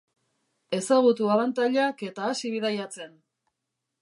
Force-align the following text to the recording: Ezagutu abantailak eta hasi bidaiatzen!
Ezagutu 0.77 1.29
abantailak 1.35 2.03
eta 2.09 2.27
hasi 2.31 2.55
bidaiatzen! 2.57 3.15